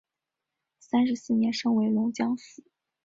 [0.79, 2.63] 三十四年升为龙江府。